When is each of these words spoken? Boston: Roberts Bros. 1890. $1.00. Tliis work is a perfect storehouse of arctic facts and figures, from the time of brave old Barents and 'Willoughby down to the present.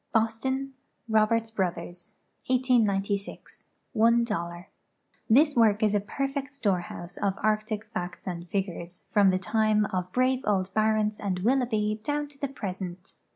Boston: 0.13 0.73
Roberts 1.07 1.51
Bros. 1.51 2.15
1890. 2.47 3.17
$1.00. 3.95 4.65
Tliis 5.29 5.55
work 5.55 5.83
is 5.83 5.93
a 5.93 5.99
perfect 5.99 6.55
storehouse 6.55 7.17
of 7.17 7.35
arctic 7.43 7.85
facts 7.85 8.25
and 8.27 8.49
figures, 8.49 9.05
from 9.11 9.29
the 9.29 9.37
time 9.37 9.85
of 9.93 10.11
brave 10.11 10.41
old 10.43 10.73
Barents 10.73 11.19
and 11.23 11.37
'Willoughby 11.41 12.01
down 12.03 12.27
to 12.29 12.39
the 12.39 12.47
present. 12.47 13.13